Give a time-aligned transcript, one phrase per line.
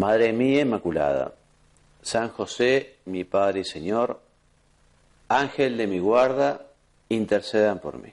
[0.00, 1.34] Madre mía Inmaculada,
[2.00, 4.18] San José, mi Padre y Señor,
[5.28, 6.62] Ángel de mi guarda,
[7.10, 8.10] intercedan por mí.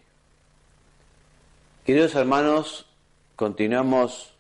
[1.86, 2.88] Queridos hermanos,
[3.38, 4.34] continuamos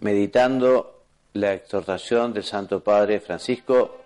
[0.00, 1.02] meditando
[1.34, 3.98] la exhortación del Santo Padre Francisco,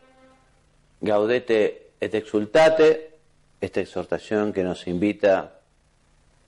[1.00, 3.12] Gaudete et exultate,
[3.60, 5.60] esta exhortación que nos invita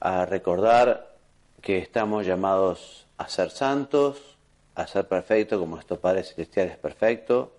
[0.00, 1.14] a recordar
[1.60, 4.31] que estamos llamados a ser santos,
[4.74, 7.52] a ser perfecto como nuestro Padre Celestial es perfecto.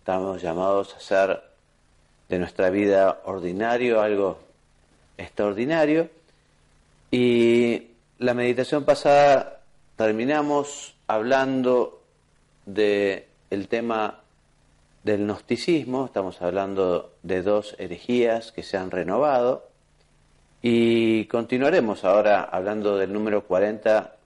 [0.00, 1.42] Estamos llamados a hacer
[2.28, 4.38] de nuestra vida ordinario algo
[5.16, 6.08] extraordinario.
[7.10, 9.60] Y la meditación pasada
[9.96, 12.02] terminamos hablando
[12.66, 14.20] del el tema
[15.04, 19.68] del gnosticismo, estamos hablando de dos herejías que se han renovado
[20.60, 24.17] y continuaremos ahora hablando del número 40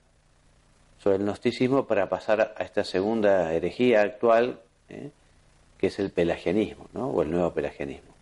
[1.03, 5.11] sobre el gnosticismo para pasar a esta segunda herejía actual, ¿eh?
[5.78, 7.08] que es el pelagianismo, ¿no?
[7.08, 8.12] o el nuevo pelagianismo.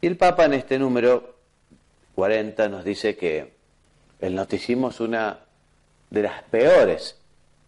[0.00, 1.34] Y el Papa en este número
[2.14, 3.52] 40 nos dice que
[4.20, 5.40] el gnosticismo es una
[6.10, 7.18] de las peores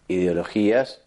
[0.07, 1.03] ideologías,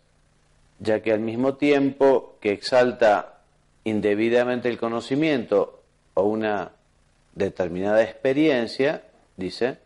[0.80, 3.40] ya que al mismo tiempo que exalta
[3.86, 5.82] indebidamente el conocimiento
[6.16, 6.72] o una
[7.34, 9.04] determinada experiencia,
[9.38, 9.78] dice,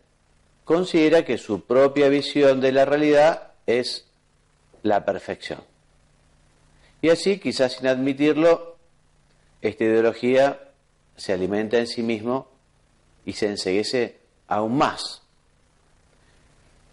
[0.70, 4.06] considera que su propia visión de la realidad es
[4.84, 5.62] la perfección.
[7.02, 8.76] Y así, quizás sin admitirlo,
[9.64, 10.60] esta ideología
[11.18, 12.50] se alimenta en sí mismo
[13.26, 15.24] y se enseguece aún más.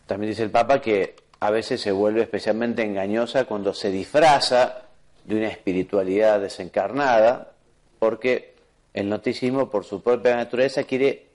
[0.06, 4.84] También dice el Papa que a veces se vuelve especialmente engañosa cuando se disfraza
[5.26, 7.52] de una espiritualidad desencarnada,
[7.98, 8.54] porque
[8.94, 11.25] el noticismo, por su propia naturaleza, quiere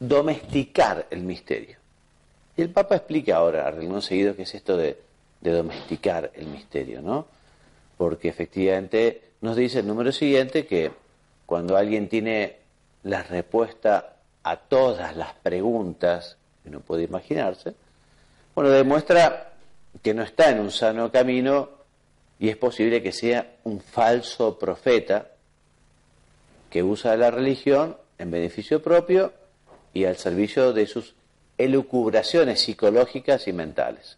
[0.00, 1.76] domesticar el misterio.
[2.56, 4.98] Y el Papa explica ahora, a seguido, qué es esto de,
[5.40, 7.26] domesticar el misterio, ¿no?
[7.96, 10.90] Porque efectivamente nos dice el número siguiente que
[11.46, 12.56] cuando alguien tiene
[13.04, 17.74] la respuesta a todas las preguntas que uno puede imaginarse,
[18.54, 19.52] bueno, demuestra
[20.02, 21.70] que no está en un sano camino
[22.38, 25.28] y es posible que sea un falso profeta
[26.68, 29.32] que usa la religión en beneficio propio
[29.92, 31.14] y al servicio de sus
[31.58, 34.16] elucubraciones psicológicas y mentales.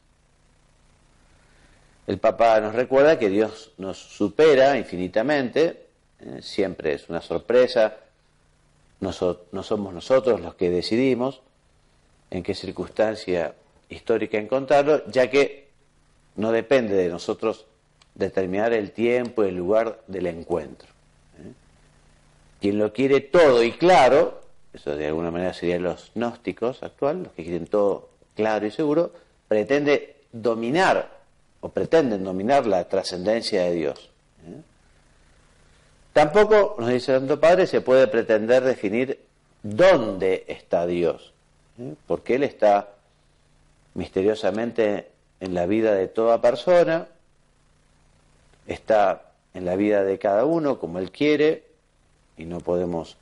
[2.07, 5.87] El Papa nos recuerda que Dios nos supera infinitamente,
[6.21, 7.97] eh, siempre es una sorpresa,
[9.01, 11.43] no, somos nosotros los que decidimos
[12.31, 13.55] en qué circunstancia
[13.89, 15.69] histórica encontrarlo, ya que
[16.37, 17.67] no depende de nosotros
[18.15, 20.89] determinar el tiempo y el lugar del encuentro.
[21.39, 21.53] ¿eh?
[22.61, 24.42] Quien lo quiere todo y claro,
[24.73, 29.13] eso de alguna manera serían los gnósticos actuales, los que quieren todo claro y seguro,
[29.49, 31.11] pretende dominar
[31.61, 34.11] o pretenden dominar la trascendencia de Dios.
[34.47, 34.61] ¿eh?
[36.13, 39.21] Tampoco, nos dice el Santo Padre, se puede pretender definir
[39.63, 41.33] dónde está Dios,
[41.79, 41.95] ¿eh?
[42.07, 42.89] porque Él está
[43.95, 45.09] misteriosamente
[45.41, 47.09] en la vida de toda persona,
[48.67, 51.65] está en la vida de cada uno como Él quiere,
[52.37, 53.17] y no podemos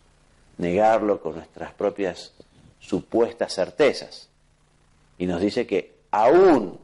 [0.61, 2.33] negarlo con nuestras propias
[2.79, 4.29] supuestas certezas.
[5.19, 6.79] Y nos dice que aún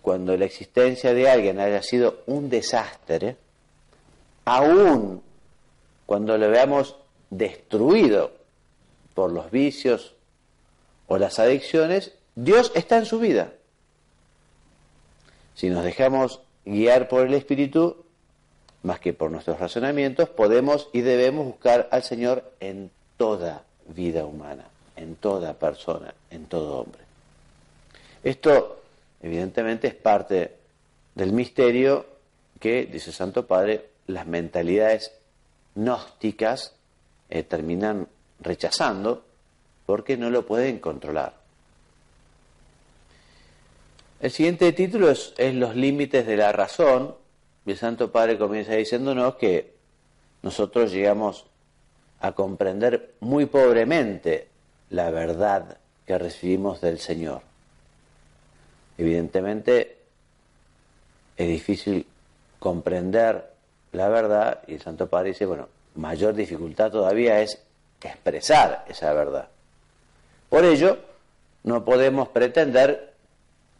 [0.00, 3.36] cuando la existencia de alguien haya sido un desastre,
[4.44, 5.22] aún
[6.06, 6.96] cuando lo veamos
[7.30, 8.32] destruido
[9.14, 10.14] por los vicios
[11.08, 13.52] o las adicciones, Dios está en su vida.
[15.54, 18.04] Si nos dejamos guiar por el Espíritu,
[18.82, 24.64] más que por nuestros razonamientos, podemos y debemos buscar al Señor en toda vida humana,
[24.96, 27.00] en toda persona, en todo hombre.
[28.22, 28.82] Esto,
[29.22, 30.52] evidentemente, es parte
[31.14, 32.06] del misterio
[32.60, 35.12] que, dice Santo Padre, las mentalidades
[35.74, 36.74] gnósticas
[37.30, 38.08] eh, terminan
[38.40, 39.24] rechazando
[39.86, 41.34] porque no lo pueden controlar.
[44.20, 47.14] El siguiente título es, Los límites de la razón.
[47.68, 49.74] Y el Santo Padre comienza diciéndonos que
[50.40, 51.44] nosotros llegamos
[52.18, 54.48] a comprender muy pobremente
[54.88, 55.76] la verdad
[56.06, 57.42] que recibimos del Señor.
[58.96, 59.98] Evidentemente
[61.36, 62.06] es difícil
[62.58, 63.52] comprender
[63.92, 67.62] la verdad y el Santo Padre dice, bueno, mayor dificultad todavía es
[68.02, 69.48] expresar esa verdad.
[70.48, 70.96] Por ello,
[71.64, 73.12] no podemos pretender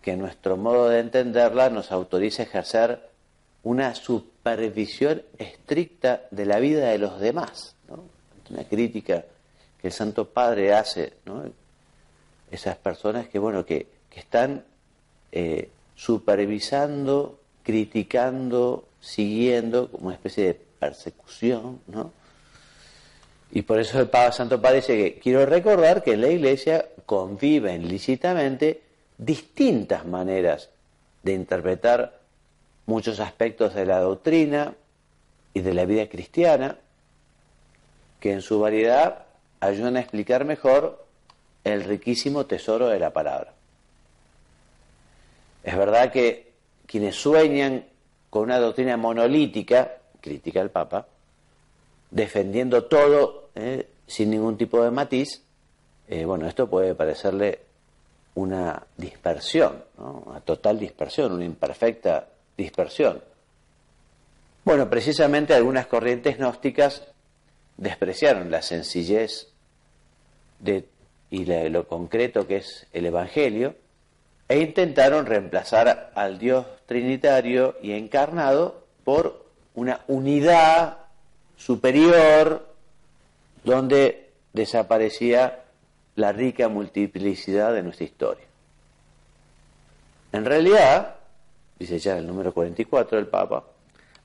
[0.02, 3.07] que nuestro modo de entenderla nos autorice a ejercer
[3.68, 7.76] una supervisión estricta de la vida de los demás.
[8.48, 9.26] Una crítica
[9.78, 11.44] que el Santo Padre hace, ¿no?
[12.50, 14.64] esas personas que, bueno, que, están
[15.30, 22.10] eh, supervisando, criticando, siguiendo, como una especie de persecución, ¿no?
[23.52, 26.88] Y por eso el Papa Santo Padre dice que quiero recordar que en la Iglesia
[27.06, 28.82] conviven lícitamente
[29.18, 30.68] distintas maneras
[31.22, 32.17] de interpretar
[32.88, 34.74] muchos aspectos de la doctrina
[35.52, 36.78] y de la vida cristiana,
[38.18, 39.26] que en su variedad
[39.60, 41.04] ayudan a explicar mejor
[41.64, 43.52] el riquísimo tesoro de la palabra.
[45.62, 46.50] Es verdad que
[46.86, 47.84] quienes sueñan
[48.30, 51.06] con una doctrina monolítica, critica el Papa,
[52.10, 55.42] defendiendo todo eh, sin ningún tipo de matiz,
[56.08, 57.60] eh, bueno, esto puede parecerle
[58.36, 63.22] una dispersión, una total dispersión, una imperfecta dispersión.
[64.64, 67.04] Bueno, precisamente algunas corrientes gnósticas
[67.78, 69.48] despreciaron la sencillez
[70.58, 70.84] de,
[71.30, 73.76] y lo concreto que es el Evangelio
[74.48, 80.98] e intentaron reemplazar al Dios trinitario y encarnado por una unidad
[81.56, 82.66] superior
[83.64, 85.64] donde desaparecía
[86.16, 88.44] la rica multiplicidad de nuestra historia.
[90.32, 91.17] En realidad,
[91.78, 93.64] dice ya el número 44 del Papa,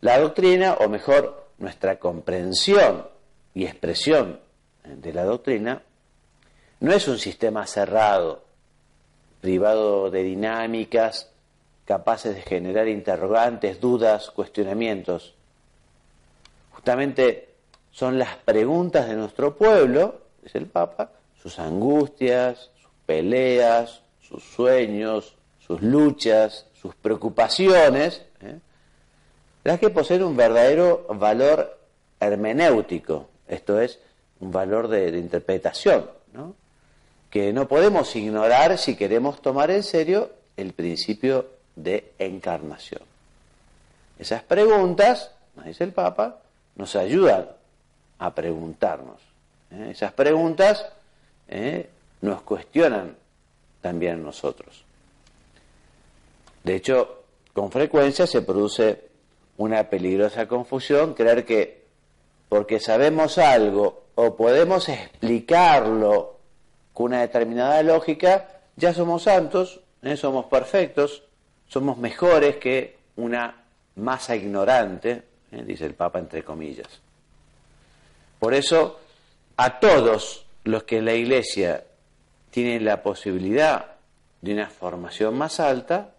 [0.01, 3.07] la doctrina, o mejor, nuestra comprensión
[3.53, 4.39] y expresión
[4.83, 5.81] de la doctrina,
[6.79, 8.44] no es un sistema cerrado,
[9.39, 11.29] privado de dinámicas
[11.85, 15.35] capaces de generar interrogantes, dudas, cuestionamientos.
[16.71, 17.49] Justamente
[17.91, 21.11] son las preguntas de nuestro pueblo, dice el Papa,
[21.41, 28.59] sus angustias, sus peleas, sus sueños, sus luchas, sus preocupaciones, ¿eh?
[29.63, 31.80] las que poseen un verdadero valor
[32.19, 34.00] hermenéutico, esto es,
[34.41, 36.09] un valor de, interpretación,
[37.30, 41.47] que no podemos ignorar si queremos tomar en serio el principio
[41.77, 43.01] de encarnación.
[44.19, 46.39] Esas preguntas, nos dice el Papa,
[46.75, 47.47] nos ayudan
[48.19, 49.21] a preguntarnos.
[49.71, 49.88] ¿eh?
[49.91, 50.85] Esas preguntas
[51.47, 51.89] ¿eh?
[52.19, 53.15] nos cuestionan
[53.81, 54.83] también nosotros.
[56.63, 57.24] De hecho,
[57.54, 59.10] con frecuencia se produce
[59.57, 61.83] una peligrosa confusión, creer que
[62.50, 66.38] porque sabemos algo o podemos explicarlo
[66.94, 70.15] con una determinada lógica, ya somos santos, ¿eh?
[70.15, 71.24] somos perfectos,
[71.68, 73.63] somos mejores que una
[73.95, 75.64] masa ignorante, ¿eh?
[75.66, 77.02] dice el Papa entre comillas.
[78.40, 78.99] Por eso,
[79.57, 81.83] a todos los que en la Iglesia
[82.52, 83.95] tienen la posibilidad
[84.42, 86.12] de una formación más alta,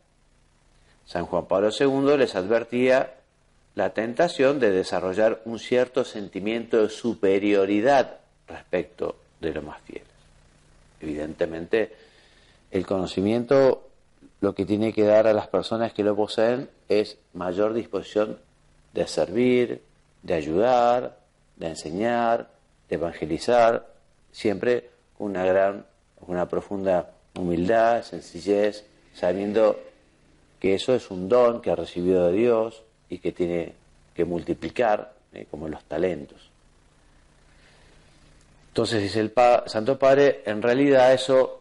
[1.07, 3.15] San Juan Pablo II les advertía
[3.75, 10.09] la tentación de desarrollar un cierto sentimiento de superioridad respecto de los más fieles.
[11.01, 11.95] Evidentemente,
[12.71, 13.89] el conocimiento
[14.41, 18.39] lo que tiene que dar a las personas que lo poseen es mayor disposición
[18.93, 19.83] de servir,
[20.23, 21.19] de ayudar,
[21.57, 22.51] de enseñar,
[22.89, 23.87] de evangelizar,
[24.33, 25.87] siempre con una gran,
[26.27, 28.85] una profunda humildad, sencillez,
[29.15, 29.81] sabiendo
[30.65, 33.75] que eso es un don que ha recibido de Dios y que tiene
[34.15, 36.49] que multiplicar, eh, como los talentos.
[38.69, 39.35] Entonces dice el
[39.67, 41.61] Santo Padre, en realidad eso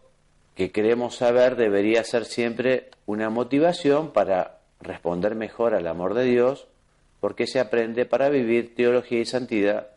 [0.54, 6.66] que queremos saber debería ser siempre una motivación para responder mejor al amor de Dios,
[7.20, 9.88] porque se aprende para vivir teología y santidad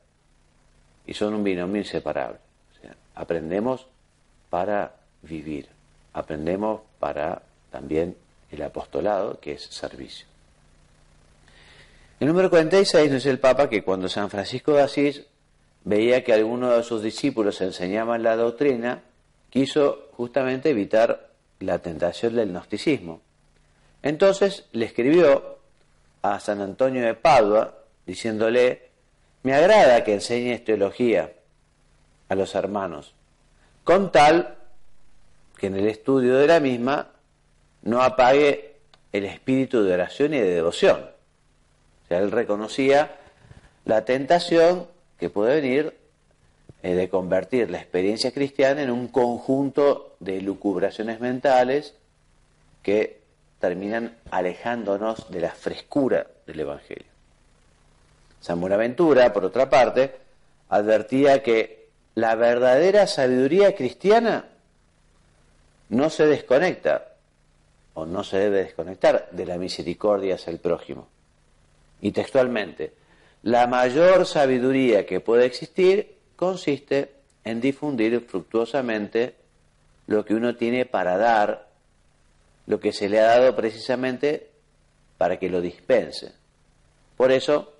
[1.06, 2.40] y son un binomio inseparable.
[3.16, 3.88] aprendemos
[4.50, 5.70] para vivir,
[6.12, 8.18] aprendemos para también
[8.52, 10.26] el apostolado, que es servicio.
[12.20, 15.24] El número 46 nos dice el Papa que cuando San Francisco de Asís
[15.84, 19.04] veía que algunos de sus discípulos enseñaban la doctrina,
[19.50, 23.22] quiso justamente evitar la tentación del gnosticismo
[24.04, 25.58] Entonces le escribió
[26.22, 28.90] a San Antonio de Padua diciéndole,
[29.44, 31.34] me agrada que enseñes teología
[32.30, 33.14] a los hermanos,
[33.84, 34.58] con tal
[35.58, 37.08] que en el estudio de la misma
[37.88, 38.76] no apague
[39.14, 41.00] el espíritu de oración y de devoción.
[41.00, 43.16] O sea, él reconocía
[43.86, 45.98] la tentación que puede venir
[46.84, 51.94] eh, de convertir la experiencia cristiana en un conjunto de lucubraciones mentales
[52.84, 53.22] que
[53.60, 57.08] terminan alejándonos de la frescura del Evangelio.
[58.42, 60.14] San Buenaventura, por otra parte,
[60.68, 64.50] advertía que la verdadera sabiduría cristiana
[65.88, 67.14] no se desconecta
[67.98, 71.08] o no se debe desconectar de la misericordia hacia el prójimo.
[72.00, 72.94] Y textualmente,
[73.42, 77.10] la mayor sabiduría que puede existir consiste
[77.44, 79.34] en difundir fructuosamente
[80.06, 81.70] lo que uno tiene para dar,
[82.68, 84.52] lo que se le ha dado precisamente
[85.18, 86.34] para que lo dispense.
[87.16, 87.74] Por eso,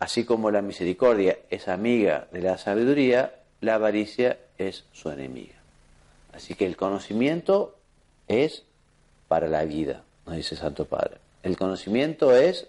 [0.00, 5.54] así como la misericordia es amiga de la sabiduría, la avaricia es su enemiga.
[6.32, 7.76] Así que el conocimiento
[8.26, 8.64] es
[9.34, 11.16] para la vida, nos dice Santo Padre.
[11.42, 12.68] El conocimiento es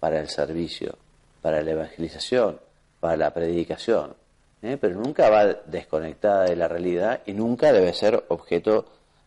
[0.00, 0.96] para el servicio,
[1.42, 2.58] para la evangelización,
[3.00, 4.14] para la predicación,
[4.62, 4.78] ¿eh?
[4.80, 8.86] pero nunca va desconectada de la realidad y nunca debe ser objeto,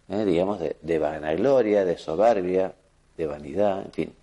[0.09, 0.25] ¿eh?
[0.25, 2.73] digamos, de, vanagloria, de soberbia,
[3.15, 4.13] de vanidad, en fin.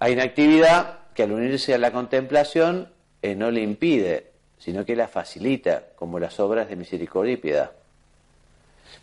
[0.00, 2.88] Hay una actividad que al unirse a la contemplación
[3.22, 7.70] eh, no le impide, sino que la facilita, como las obras de misericordia y piedad.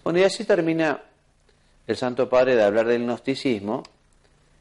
[0.04, 1.00] Bueno, y así termina
[1.88, 3.84] el Santo Padre de hablar del gnosticismo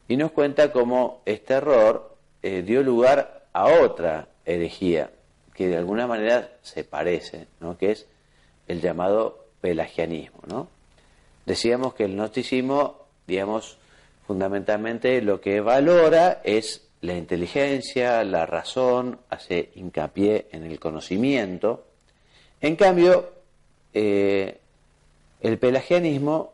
[0.07, 5.11] y nos cuenta cómo este error dio lugar a otra herejía,
[5.53, 7.77] que de alguna manera se parece, ¿no?
[7.77, 8.05] que es
[8.67, 10.39] el llamado pelagianismo.
[10.47, 10.67] ¿no?
[11.45, 13.77] Decíamos que el gnosticismo, digamos,
[14.27, 21.85] fundamentalmente lo que valora es la inteligencia, la razón, hace hincapié en el conocimiento.
[22.61, 23.33] En cambio,
[23.93, 24.57] eh,
[25.41, 26.52] el pelagianismo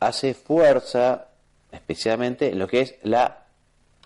[0.00, 1.28] hace fuerza
[1.72, 3.44] especialmente en lo que es la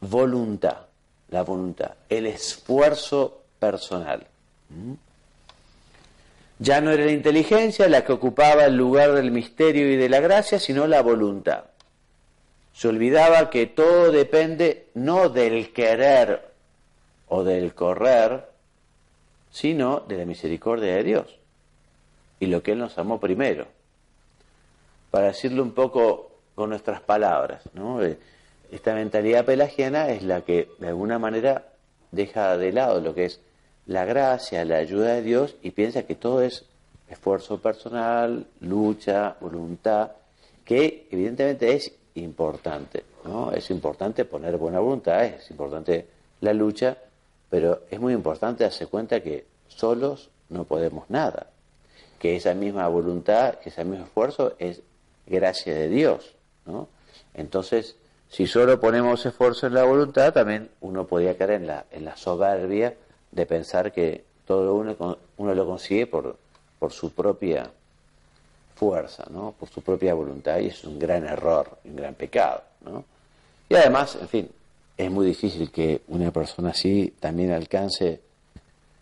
[0.00, 0.86] voluntad,
[1.28, 4.26] la voluntad, el esfuerzo personal.
[4.68, 4.94] ¿Mm?
[6.58, 10.20] Ya no era la inteligencia la que ocupaba el lugar del misterio y de la
[10.20, 11.64] gracia, sino la voluntad.
[12.74, 16.50] Se olvidaba que todo depende no del querer
[17.28, 18.46] o del correr,
[19.50, 21.40] sino de la misericordia de Dios
[22.38, 23.66] y lo que Él nos amó primero.
[25.10, 27.62] Para decirlo un poco con nuestras palabras,
[28.02, 28.18] eh,
[28.70, 31.72] esta mentalidad pelagiana es la que de alguna manera
[32.12, 33.40] deja de lado lo que es
[33.86, 36.64] la gracia, la ayuda de Dios y piensa que todo es
[37.08, 40.12] esfuerzo personal, lucha, voluntad,
[40.64, 43.50] que evidentemente es importante, ¿no?
[43.50, 46.06] Es importante poner buena voluntad, es importante
[46.40, 46.96] la lucha,
[47.48, 51.48] pero es muy importante darse cuenta que solos no podemos nada,
[52.20, 54.82] que esa misma voluntad, que ese mismo esfuerzo es
[55.26, 56.34] gracia de Dios,
[56.66, 56.88] ¿no?
[57.34, 57.96] Entonces,
[58.28, 62.16] si solo ponemos esfuerzo en la voluntad, también uno podría caer en la, en la
[62.16, 62.94] soberbia
[63.32, 66.36] de pensar que todo uno, uno lo consigue por,
[66.78, 67.70] por su propia
[68.74, 69.54] fuerza, ¿no?
[69.58, 72.62] por su propia voluntad, y es un gran error, un gran pecado.
[73.68, 74.50] Y además, en fin,
[74.96, 78.20] es muy difícil que una persona así también alcance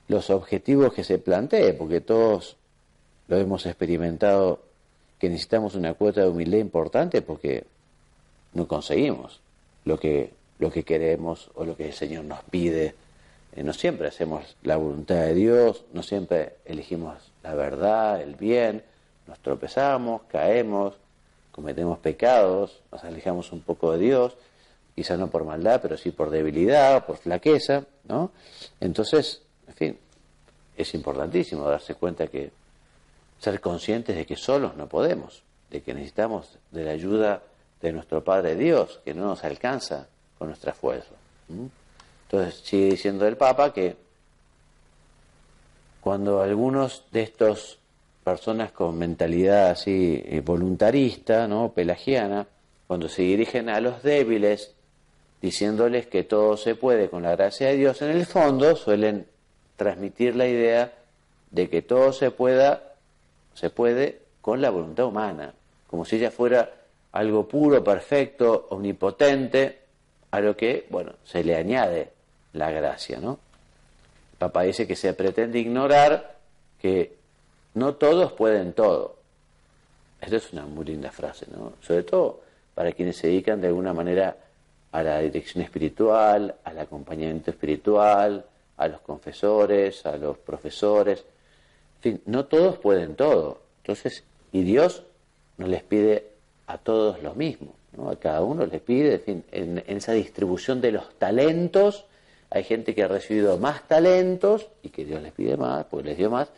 [0.09, 2.57] los objetivos que se plantee, porque todos
[3.29, 4.61] lo hemos experimentado
[5.19, 7.65] que necesitamos una cuota de humildad importante porque
[8.55, 9.41] no conseguimos
[9.85, 12.95] lo que, lo que queremos o lo que el Señor nos pide
[13.53, 18.83] eh, no siempre hacemos la voluntad de Dios, no siempre elegimos la verdad, el bien,
[19.27, 20.95] nos tropezamos, caemos,
[21.51, 24.37] cometemos pecados, nos alejamos un poco de Dios,
[24.95, 28.31] quizás no por maldad, pero sí por debilidad, por flaqueza, ¿no?
[28.81, 29.99] Entonces, en fin,
[30.77, 32.51] es importantísimo darse cuenta que
[33.39, 37.43] ser conscientes de que solos no podemos, de que necesitamos de la ayuda
[37.81, 41.15] de nuestro Padre Dios, que no nos alcanza con nuestra fuerza.
[41.49, 43.97] Entonces sigue diciendo el Papa que
[46.01, 47.79] cuando algunos de estos
[48.25, 51.73] personas con mentalidad así eh, voluntarista, ¿no?
[51.73, 52.47] pelagiana,
[52.87, 54.75] cuando se dirigen a los débiles
[55.41, 59.27] diciéndoles que todo se puede con la gracia de Dios, en el fondo suelen
[59.77, 60.93] transmitir la idea
[61.51, 62.88] de que todo se pueda
[63.59, 65.53] se puede con la voluntad humana,
[65.89, 66.71] como si ella fuera
[67.13, 69.81] algo puro, perfecto, omnipotente,
[70.31, 72.11] a lo que, bueno, se le añade
[72.53, 73.41] la gracia, ¿no?
[74.41, 76.37] El dice que se pretende ignorar
[76.81, 77.17] que
[77.75, 79.17] no todos pueden todo.
[80.21, 81.73] Esto es una muy linda frase, ¿no?
[81.81, 82.41] Sobre todo
[82.75, 84.37] para quienes se dedican de alguna manera
[84.93, 88.45] a la dirección espiritual, al acompañamiento espiritual,
[88.77, 91.25] a los confesores, a los profesores.
[92.27, 93.61] No todos pueden todo.
[93.83, 95.03] Entonces, y Dios
[95.57, 96.27] no les pide
[96.67, 97.75] a todos lo mismo.
[97.97, 98.11] ¿no?
[98.11, 102.05] A cada uno les pide, en, en, esa distribución de los talentos,
[102.51, 106.17] hay gente que ha recibido más talentos y que Dios les pide más, pues les
[106.17, 106.49] dio más,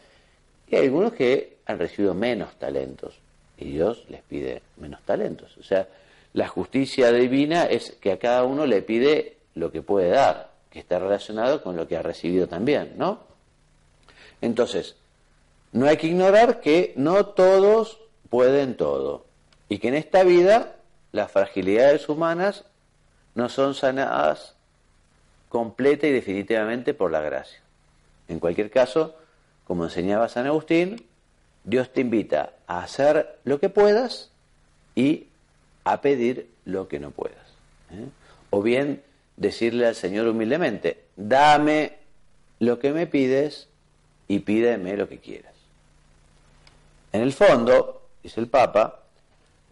[0.68, 3.18] y hay algunos que han recibido menos talentos
[3.58, 5.56] y Dios les pide menos talentos.
[5.58, 5.88] O sea,
[6.32, 10.78] la justicia divina es que a cada uno le pide lo que puede dar, que
[10.78, 13.20] está relacionado con lo que ha recibido también, ¿no?
[14.40, 14.96] Entonces,
[15.72, 19.26] no hay que ignorar que no todos pueden todo
[19.68, 20.76] y que en esta vida
[21.12, 22.64] las fragilidades humanas
[23.34, 24.54] no son sanadas
[25.48, 27.60] completa y definitivamente por la gracia.
[28.28, 29.16] En cualquier caso,
[29.66, 31.04] como enseñaba San Agustín,
[31.64, 34.30] Dios te invita a hacer lo que puedas
[34.94, 35.26] y
[35.84, 37.36] a pedir lo que no puedas.
[37.92, 38.06] ¿eh?
[38.50, 39.02] O bien
[39.36, 41.98] decirle al Señor humildemente, dame
[42.58, 43.68] lo que me pides
[44.28, 45.49] y pídeme lo que quieras.
[47.12, 49.00] En el fondo, dice el Papa,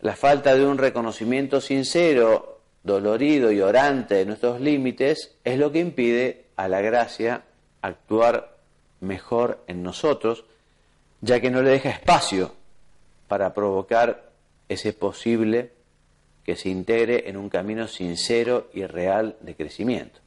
[0.00, 5.80] la falta de un reconocimiento sincero, dolorido y orante de nuestros límites es lo que
[5.80, 7.42] impide a la gracia
[7.82, 8.56] actuar
[9.00, 10.44] mejor en nosotros,
[11.20, 12.54] ya que no le deja espacio
[13.28, 14.30] para provocar
[14.68, 15.72] ese posible
[16.44, 20.20] que se integre en un camino sincero y real de crecimiento.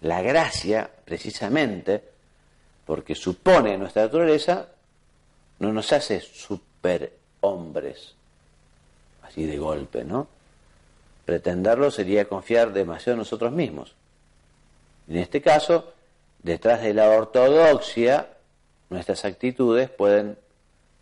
[0.00, 2.02] La gracia, precisamente,
[2.86, 4.68] porque supone nuestra naturaleza,
[5.62, 8.16] no nos hace superhombres,
[9.22, 10.26] así de golpe, ¿no?
[11.24, 13.94] Pretenderlo sería confiar demasiado en nosotros mismos.
[15.06, 15.92] En este caso,
[16.42, 18.30] detrás de la ortodoxia,
[18.90, 20.36] nuestras actitudes pueden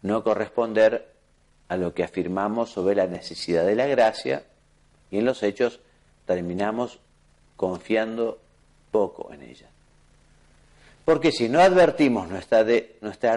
[0.03, 1.11] no corresponder
[1.69, 4.45] a lo que afirmamos sobre la necesidad de la gracia
[5.11, 5.81] y en los hechos
[6.27, 6.99] terminamos
[7.57, 8.39] confiando
[8.91, 9.71] poco en ella.
[11.11, 12.63] Porque si no advertimos nuestra,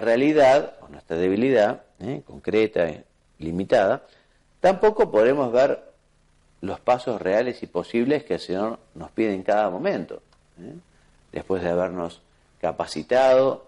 [0.00, 2.22] realidad o nuestra debilidad, ¿eh?
[2.24, 3.04] concreta y
[3.40, 4.04] limitada,
[4.60, 5.82] tampoco podremos ver
[6.60, 10.22] los pasos reales y posibles que el Señor nos pide en cada momento,
[10.60, 10.72] ¿eh?
[11.32, 12.22] después de habernos
[12.60, 13.66] capacitado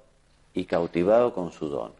[0.54, 1.90] y cautivado con su don.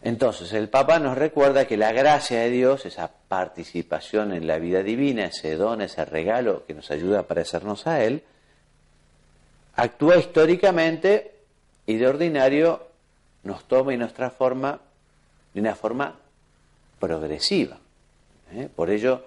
[0.00, 4.82] Entonces, el Papa nos recuerda que la gracia de Dios, esa participación en la vida
[4.82, 8.24] divina, ese don, ese regalo que nos ayuda a parecernos a Él,
[9.76, 11.34] actúa históricamente
[11.86, 12.86] y de ordinario
[13.42, 14.80] nos toma y nos transforma
[15.54, 16.14] de una forma
[16.98, 17.78] progresiva.
[18.52, 18.68] ¿eh?
[18.74, 19.24] Por ello,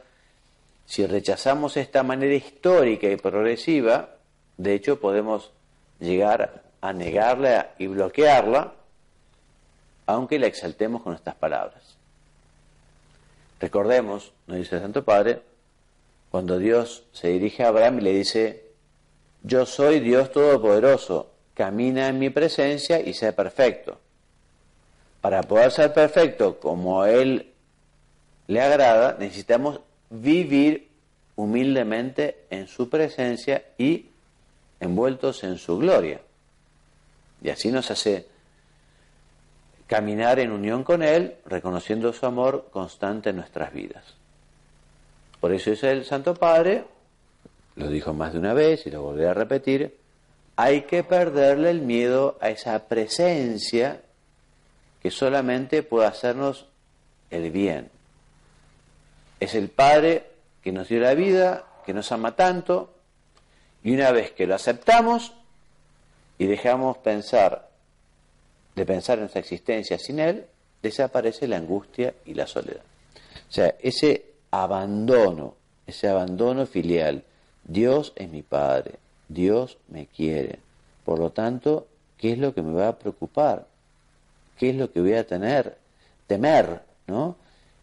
[0.85, 4.09] si rechazamos esta manera histórica y progresiva,
[4.57, 5.51] de hecho podemos
[5.99, 8.73] llegar a negarla y bloquearla
[10.07, 11.95] aunque la exaltemos con estas palabras.
[13.59, 15.41] Recordemos, nos dice el Santo Padre,
[16.29, 18.64] cuando Dios se dirige a Abraham y le dice,
[19.45, 23.99] yo soy Dios Todopoderoso, camina en mi presencia y sé perfecto.
[25.21, 27.53] Para poder ser perfecto como Él
[28.47, 30.89] le agrada, necesitamos vivir
[31.35, 34.07] humildemente en su presencia y
[34.79, 36.21] envueltos en su gloria.
[37.41, 38.27] Y así nos hace
[39.85, 44.03] caminar en unión con Él, reconociendo su amor constante en nuestras vidas.
[45.39, 46.85] Por eso dice el Santo Padre,
[47.75, 49.97] lo dijo más de una vez y lo volveré a repetir,
[50.55, 54.01] hay que perderle el miedo a esa presencia
[55.01, 56.67] que solamente puede hacernos
[57.29, 57.89] el bien.
[59.39, 60.25] Es el Padre
[60.63, 62.93] que nos dio la vida, que nos ama tanto,
[63.83, 65.33] y una vez que lo aceptamos
[66.37, 67.69] y dejamos pensar
[68.73, 70.45] de pensar en nuestra existencia sin Él,
[70.81, 72.83] desaparece la angustia y la soledad.
[73.49, 77.23] O sea, ese abandono, ese abandono filial,
[77.65, 78.95] Dios es mi Padre,
[79.27, 80.59] Dios me quiere.
[81.03, 83.65] Por lo tanto, ¿qué es lo que me va a preocupar?
[84.57, 85.77] ¿Qué es lo que voy a tener?
[86.27, 87.35] Temer, ¿no?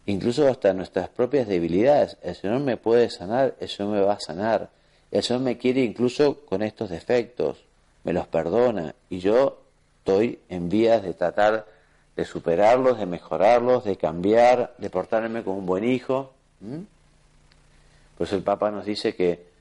[0.05, 2.17] Incluso hasta nuestras propias debilidades.
[2.21, 4.69] El Señor me puede sanar, el Señor me va a sanar.
[5.11, 7.63] El Señor me quiere incluso con estos defectos,
[8.03, 9.61] me los perdona y yo
[9.99, 11.67] estoy en vías de tratar
[12.15, 16.33] de superarlos, de mejorarlos, de cambiar, de portarme como un buen hijo.
[18.17, 19.52] Pues el Papa nos dice que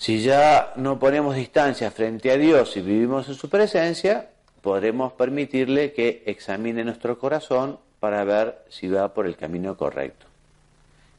[0.00, 4.30] si ya no ponemos distancia frente a Dios y vivimos en su presencia,
[4.62, 10.24] podremos permitirle que examine nuestro corazón para ver si va por el camino correcto.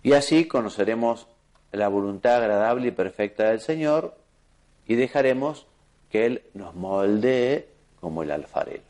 [0.01, 1.27] Y así conoceremos
[1.71, 4.15] la voluntad agradable y perfecta del Señor
[4.87, 5.67] y dejaremos
[6.09, 7.67] que Él nos moldee
[7.99, 8.81] como el alfarero.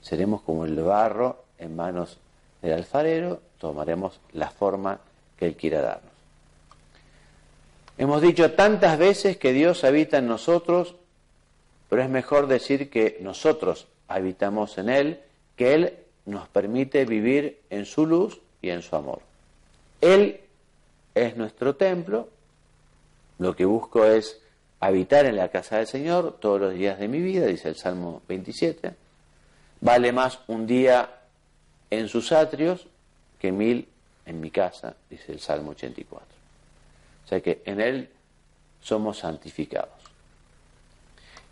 [0.00, 2.18] seremos como el barro en manos
[2.60, 4.98] del alfarero, tomaremos la forma
[5.38, 6.11] que Él quiera darnos.
[8.02, 10.96] Hemos dicho tantas veces que Dios habita en nosotros,
[11.88, 15.20] pero es mejor decir que nosotros habitamos en Él,
[15.54, 19.20] que Él nos permite vivir en su luz y en su amor.
[20.00, 20.40] Él
[21.14, 22.28] es nuestro templo,
[23.38, 24.40] lo que busco es
[24.80, 28.20] habitar en la casa del Señor todos los días de mi vida, dice el Salmo
[28.26, 28.94] 27.
[29.80, 31.20] Vale más un día
[31.88, 32.84] en sus atrios
[33.38, 33.86] que mil
[34.26, 36.41] en mi casa, dice el Salmo 84.
[37.24, 38.10] O sea que en Él
[38.80, 39.90] somos santificados.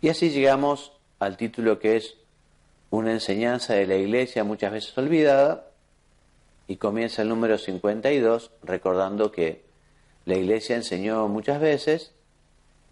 [0.01, 2.15] Y así llegamos al título que es
[2.89, 5.71] una enseñanza de la iglesia muchas veces olvidada,
[6.67, 9.61] y comienza el número 52 recordando que
[10.25, 12.13] la iglesia enseñó muchas veces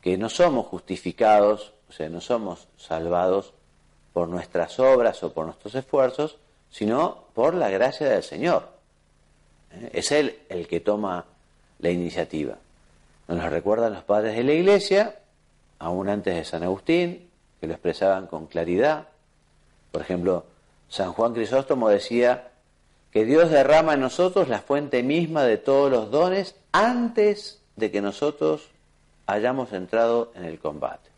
[0.02, 3.54] que no somos justificados, o sea, no somos salvados
[4.12, 6.38] por nuestras obras o por nuestros esfuerzos,
[6.70, 8.70] sino por la gracia del Señor.
[9.72, 9.92] ¿Eh?
[9.94, 11.26] Es Él el que toma
[11.80, 12.58] la iniciativa.
[13.36, 15.20] Nos recuerdan los padres de la Iglesia,
[15.78, 17.30] aún antes de San Agustín,
[17.62, 19.08] que lo expresaban con claridad.
[19.92, 20.46] Por ejemplo,
[20.90, 22.50] San Juan Crisóstomo decía
[23.12, 28.02] que Dios derrama en nosotros la fuente misma de todos los dones antes de que
[28.02, 28.70] nosotros
[29.28, 31.10] hayamos entrado en el combate.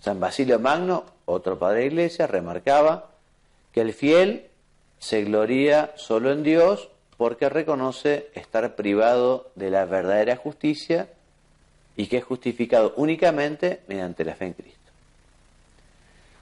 [0.00, 3.10] San Basilio Magno, otro padre de iglesia, remarcaba
[3.72, 4.50] que el fiel
[4.98, 11.08] se gloría solo en Dios porque reconoce estar privado de la verdadera justicia
[11.96, 14.80] y que es justificado únicamente mediante la fe en Cristo.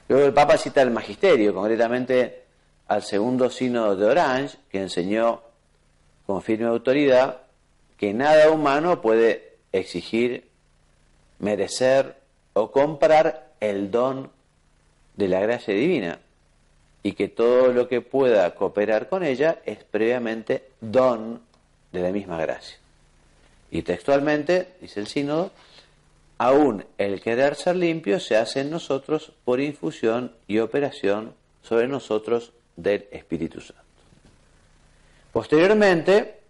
[0.08, 2.42] Luego el Papa cita el magisterio, concretamente
[2.88, 5.42] al segundo sínodo de Orange, que enseñó
[6.26, 7.42] con firme autoridad
[7.96, 10.48] que nada humano puede exigir,
[11.38, 12.16] merecer
[12.54, 14.30] o comprar el don
[15.16, 16.18] de la gracia divina
[17.02, 21.40] y que todo lo que pueda cooperar con ella es previamente don
[21.90, 22.78] de la misma gracia.
[23.70, 25.50] Y textualmente, dice el sínodo,
[26.38, 32.52] aún el querer ser limpio se hace en nosotros por infusión y operación sobre nosotros
[32.76, 33.82] del Espíritu Santo.
[35.32, 36.40] Posteriormente,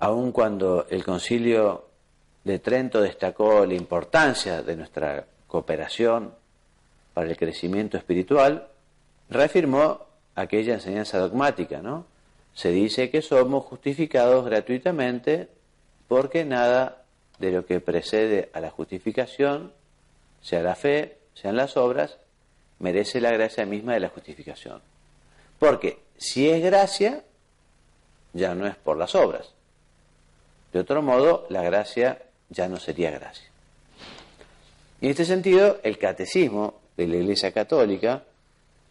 [0.00, 1.88] aun cuando el concilio
[2.44, 6.32] de Trento destacó la importancia de nuestra cooperación
[7.12, 8.68] para el crecimiento espiritual,
[9.30, 12.06] reafirmó aquella enseñanza dogmática, ¿no?
[12.54, 15.48] Se dice que somos justificados gratuitamente
[16.08, 17.02] porque nada
[17.38, 19.72] de lo que precede a la justificación,
[20.40, 22.18] sea la fe, sean las obras,
[22.78, 24.80] merece la gracia misma de la justificación.
[25.58, 27.22] Porque si es gracia,
[28.32, 29.52] ya no es por las obras.
[30.72, 33.48] De otro modo, la gracia ya no sería gracia.
[35.00, 38.24] Y en este sentido, el catecismo de la Iglesia Católica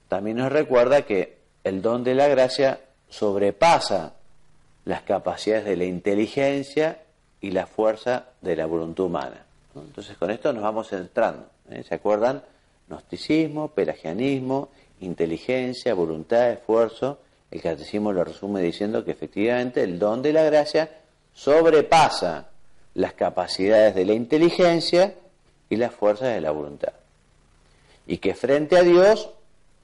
[0.07, 4.13] también nos recuerda que el don de la gracia sobrepasa
[4.85, 6.99] las capacidades de la inteligencia
[7.41, 9.45] y la fuerza de la voluntad humana.
[9.75, 11.47] Entonces con esto nos vamos centrando.
[11.69, 11.83] ¿eh?
[11.87, 12.41] ¿Se acuerdan?
[12.87, 14.69] Gnosticismo, pelagianismo,
[15.01, 17.19] inteligencia, voluntad, esfuerzo.
[17.51, 20.89] El catecismo lo resume diciendo que efectivamente el don de la gracia
[21.33, 22.47] sobrepasa
[22.93, 25.13] las capacidades de la inteligencia
[25.69, 26.93] y las fuerzas de la voluntad.
[28.07, 29.29] Y que frente a Dios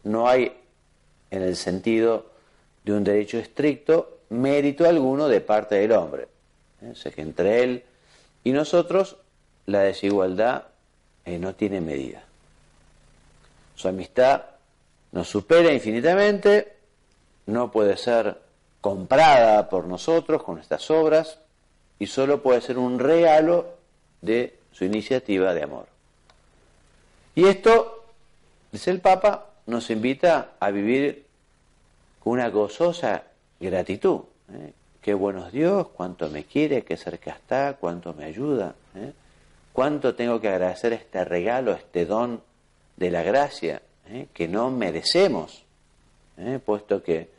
[0.03, 0.55] no hay,
[1.31, 2.27] en el sentido
[2.83, 6.27] de un derecho estricto, mérito alguno de parte del hombre.
[6.81, 6.93] ¿Eh?
[7.17, 7.83] Entre él
[8.43, 9.17] y nosotros
[9.65, 10.63] la desigualdad
[11.25, 12.23] eh, no tiene medida.
[13.75, 14.43] Su amistad
[15.11, 16.73] nos supera infinitamente,
[17.45, 18.37] no puede ser
[18.81, 21.39] comprada por nosotros con nuestras obras
[21.99, 23.67] y solo puede ser un regalo
[24.21, 25.85] de su iniciativa de amor.
[27.35, 28.03] Y esto,
[28.71, 31.25] dice el Papa, nos invita a vivir
[32.23, 33.23] con una gozosa
[33.59, 34.21] gratitud.
[34.51, 34.73] ¿eh?
[35.01, 38.75] Qué bueno es Dios, cuánto me quiere, qué cerca está, cuánto me ayuda.
[38.95, 39.13] ¿eh?
[39.73, 42.41] Cuánto tengo que agradecer este regalo, este don
[42.97, 44.27] de la gracia, ¿eh?
[44.33, 45.63] que no merecemos,
[46.65, 47.29] puesto que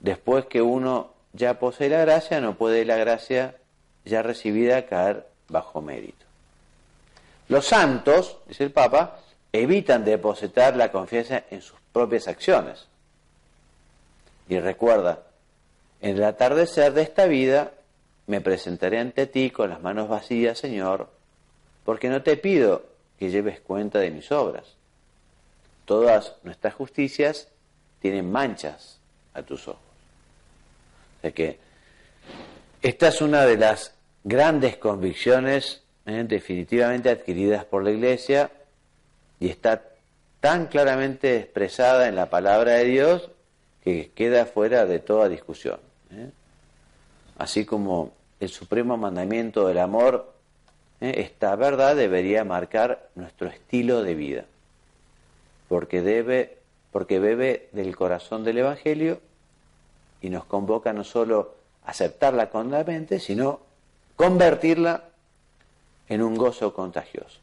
[0.00, 3.56] después que uno ya posee la gracia, no puede la gracia
[4.04, 6.24] ya recibida caer bajo mérito.
[7.48, 9.18] Los santos, dice el Papa,
[9.52, 12.86] evitan depositar la confianza en sus propias acciones.
[14.48, 15.22] Y recuerda,
[16.00, 17.72] en el atardecer de esta vida
[18.26, 21.10] me presentaré ante ti con las manos vacías, Señor,
[21.84, 22.84] porque no te pido
[23.18, 24.74] que lleves cuenta de mis obras.
[25.84, 27.48] Todas nuestras justicias
[28.00, 28.98] tienen manchas
[29.34, 29.80] a tus ojos.
[31.18, 31.58] O sea que
[32.80, 38.50] esta es una de las grandes convicciones eh, definitivamente adquiridas por la Iglesia
[39.42, 39.82] y está
[40.38, 43.28] tan claramente expresada en la palabra de Dios
[43.82, 45.80] que queda fuera de toda discusión.
[46.12, 46.30] ¿eh?
[47.38, 50.32] Así como el supremo mandamiento del amor,
[51.00, 51.14] ¿eh?
[51.16, 54.44] esta verdad debería marcar nuestro estilo de vida,
[55.68, 56.58] porque debe,
[56.92, 59.20] porque bebe del corazón del Evangelio
[60.20, 63.58] y nos convoca no solo a aceptarla con la mente, sino
[64.14, 65.02] convertirla
[66.08, 67.42] en un gozo contagioso.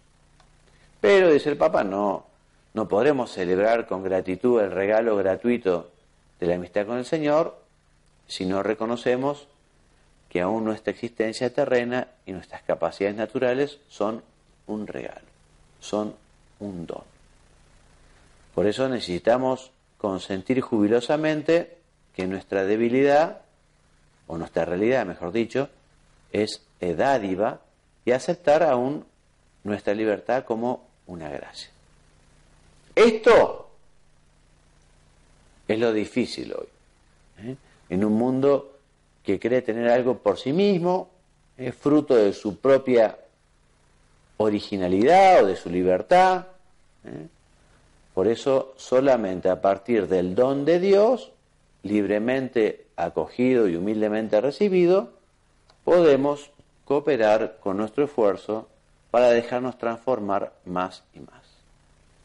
[1.02, 2.26] Pero, dice el Papa, no,
[2.74, 5.92] no podremos celebrar con gratitud el regalo gratuito
[6.40, 7.58] de la amistad con el Señor
[8.28, 9.48] si no reconocemos
[10.30, 14.22] que aún nuestra existencia terrena y nuestras capacidades naturales son
[14.68, 15.26] un regalo,
[15.80, 16.14] son
[16.60, 17.04] un don.
[18.54, 21.78] Por eso necesitamos consentir jubilosamente
[22.16, 23.42] que nuestra debilidad,
[24.28, 25.70] o nuestra realidad, mejor dicho,
[26.32, 27.62] es dádiva
[28.06, 29.06] y aceptar aún
[29.64, 31.70] nuestra libertad como una gracia.
[32.96, 33.70] Esto
[35.68, 36.68] es lo difícil hoy.
[37.40, 37.56] ¿eh?
[37.90, 38.78] En un mundo
[39.24, 41.10] que cree tener algo por sí mismo,
[41.58, 43.18] es fruto de su propia
[44.38, 46.46] originalidad o de su libertad.
[47.06, 47.28] ¿eh?
[48.14, 51.32] Por eso solamente a partir del don de Dios,
[51.84, 55.12] libremente acogido y humildemente recibido,
[55.84, 56.52] podemos
[56.86, 58.68] cooperar con nuestro esfuerzo
[59.12, 61.44] para dejarnos transformar más y más.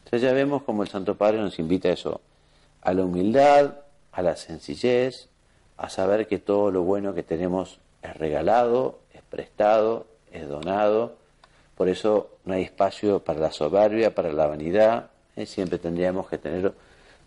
[0.05, 2.21] Entonces ya vemos como el Santo Padre nos invita a eso,
[2.81, 3.75] a la humildad,
[4.11, 5.29] a la sencillez,
[5.77, 11.15] a saber que todo lo bueno que tenemos es regalado, es prestado, es donado.
[11.75, 15.09] Por eso no hay espacio para la soberbia, para la vanidad.
[15.35, 15.45] ¿eh?
[15.45, 16.73] Siempre tendríamos que tener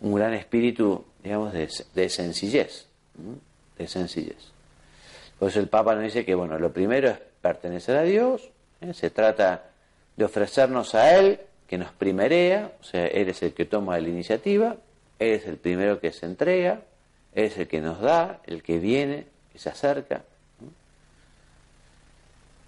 [0.01, 2.87] un gran espíritu, digamos, de, sencillez.
[3.77, 4.51] De sencillez.
[5.37, 8.49] Por eso el Papa nos dice que, bueno, lo primero es pertenecer a Dios,
[8.81, 8.93] ¿eh?
[8.93, 9.69] se trata
[10.15, 14.09] de ofrecernos a Él, que nos primerea, o sea, Él es el que toma la
[14.09, 14.77] iniciativa,
[15.19, 16.81] Él es el primero que se entrega,
[17.33, 20.23] Él es el que nos da, el que viene, que se acerca.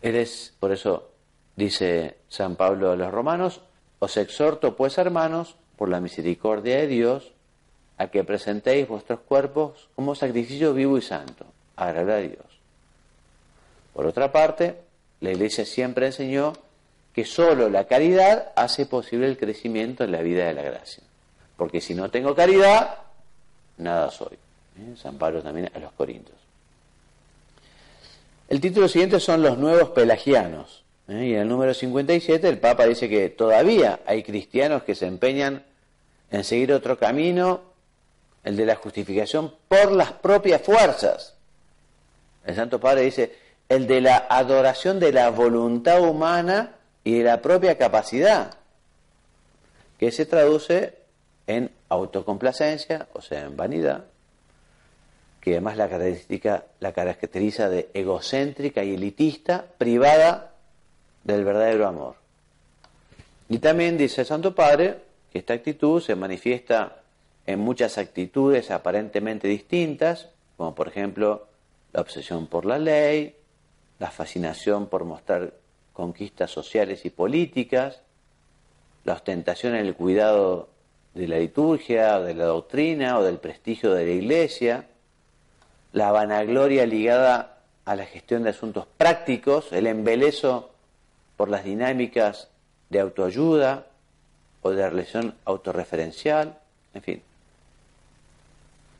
[0.02, 1.12] Él es, por eso
[1.56, 3.62] dice San Pablo a los romanos,
[4.00, 7.34] os exhorto pues hermanos, por la misericordia de Dios,
[7.98, 11.46] a que presentéis vuestros cuerpos como sacrificio vivo y santo,
[11.76, 12.60] agradable a Dios.
[13.94, 14.80] Por otra parte,
[15.22, 16.54] la Iglesia siempre enseñó
[17.14, 21.04] que solo la caridad hace posible el crecimiento en la vida de la gracia.
[21.58, 22.96] Porque si no tengo caridad,
[23.78, 24.38] nada soy.
[24.80, 24.96] ¿Eh?
[24.96, 26.38] San Pablo también a los Corintios.
[28.50, 30.84] El título siguiente son los nuevos pelagianos.
[31.08, 31.26] ¿eh?
[31.28, 35.64] Y en el número 57 el Papa dice que todavía hay cristianos que se empeñan
[36.32, 37.62] en seguir otro camino,
[38.44, 41.36] el de la justificación por las propias fuerzas.
[42.46, 43.36] El Santo Padre dice,
[43.72, 48.58] el de la adoración de la voluntad humana y de la propia capacidad,
[49.98, 50.96] que se traduce
[51.48, 54.04] en autocomplacencia, o sea, en vanidad,
[55.40, 55.88] que además la,
[56.82, 60.52] la caracteriza de egocéntrica y elitista, privada
[61.24, 62.16] del verdadero amor.
[63.48, 64.98] Y también dice el Santo Padre
[65.32, 66.98] que esta actitud se manifiesta
[67.48, 71.48] en muchas actitudes aparentemente distintas, como por ejemplo
[71.94, 73.38] la obsesión por la ley,
[74.02, 75.54] la fascinación por mostrar
[75.94, 78.02] conquistas sociales y políticas,
[79.04, 80.70] la ostentación en el cuidado
[81.14, 84.88] de la liturgia, o de la doctrina o del prestigio de la iglesia,
[85.94, 90.72] la vanagloria ligada a la gestión de asuntos prácticos, el embelezo
[91.38, 92.50] por las dinámicas
[92.90, 93.86] de autoayuda
[94.64, 96.58] o de relación autorreferencial,
[96.96, 97.22] en fin.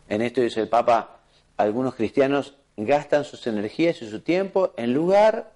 [0.10, 1.18] En esto dice el Papa,
[1.58, 5.52] algunos cristianos gastan sus energías y su tiempo en lugar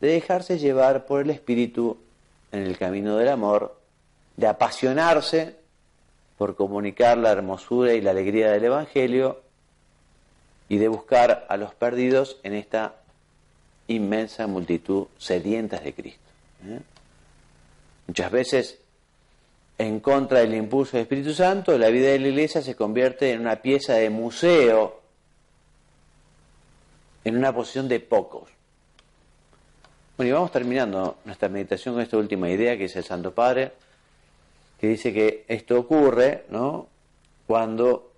[0.00, 1.98] de dejarse llevar por el Espíritu
[2.52, 3.78] en el camino del amor,
[4.36, 5.56] de apasionarse
[6.36, 9.40] por comunicar la hermosura y la alegría del Evangelio
[10.68, 12.94] y de buscar a los perdidos en esta
[13.88, 16.30] inmensa multitud sedientas de Cristo.
[16.64, 16.80] ¿eh?
[18.06, 18.78] Muchas veces,
[19.78, 23.40] en contra del impulso del Espíritu Santo, la vida de la Iglesia se convierte en
[23.40, 24.97] una pieza de museo
[27.28, 28.50] en una posición de pocos.
[30.16, 33.72] Bueno, y vamos terminando nuestra meditación con esta última idea que es el Santo Padre,
[34.80, 36.44] que dice que esto ocurre
[37.46, 38.12] cuando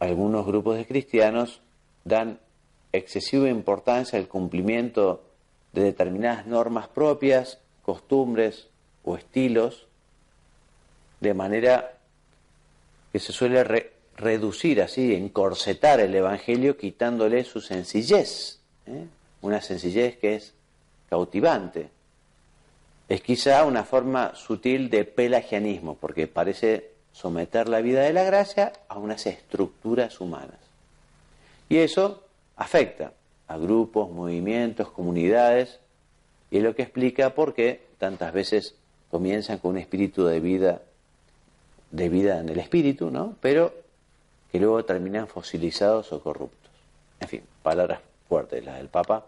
[0.00, 1.60] algunos grupos de cristianos
[2.04, 2.40] dan
[2.92, 5.22] excesiva importancia al cumplimiento
[5.72, 8.68] de determinadas normas propias, costumbres
[9.04, 9.86] o estilos,
[11.20, 11.98] de manera
[13.12, 13.62] que se suele
[14.18, 19.06] reducir así, encorsetar el Evangelio quitándole su sencillez, ¿eh?
[19.40, 20.54] una sencillez que es
[21.08, 21.88] cautivante.
[23.08, 28.72] Es quizá una forma sutil de pelagianismo, porque parece someter la vida de la gracia
[28.88, 30.58] a unas estructuras humanas.
[31.68, 32.24] Y eso
[32.56, 33.12] afecta
[33.46, 35.78] a grupos, movimientos, comunidades,
[36.50, 38.74] y es lo que explica por qué tantas veces
[39.10, 40.82] comienzan con un espíritu de vida,
[41.90, 43.36] de vida en el espíritu, ¿no?
[43.40, 43.72] Pero
[44.50, 46.70] que luego terminan fosilizados o corruptos.
[47.20, 49.26] En fin, palabras fuertes las del Papa.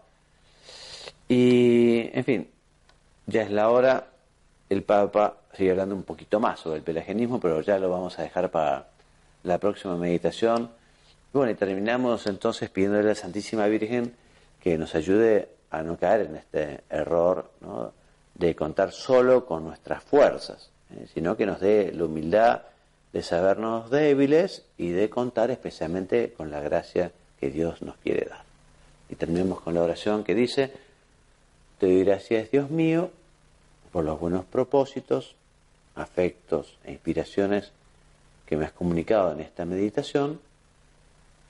[1.27, 2.49] Y, en fin,
[3.25, 4.07] ya es la hora.
[4.69, 8.23] El Papa sigue hablando un poquito más sobre el pelagianismo, pero ya lo vamos a
[8.23, 8.87] dejar para
[9.43, 10.71] la próxima meditación.
[11.33, 14.13] Bueno, y terminamos entonces pidiéndole a la Santísima Virgen
[14.61, 17.49] que nos ayude a no caer en este error
[18.35, 21.07] de contar solo con nuestras fuerzas, ¿eh?
[21.13, 22.61] sino que nos dé la humildad
[23.13, 28.43] de sabernos débiles y de contar especialmente con la gracia que Dios nos quiere dar.
[29.09, 30.71] Y terminemos con la oración que dice,
[31.79, 33.11] te doy gracias Dios mío
[33.91, 35.35] por los buenos propósitos,
[35.95, 37.71] afectos e inspiraciones
[38.45, 40.39] que me has comunicado en esta meditación.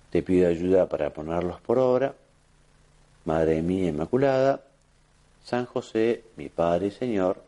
[0.09, 2.15] Te pido ayuda para ponerlos por obra.
[3.25, 4.61] Madre mía Inmaculada,
[5.43, 7.41] San José, mi Padre y Señor,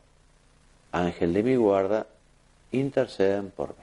[0.92, 2.06] Ángel de mi guarda,
[2.72, 3.83] interceden por mí.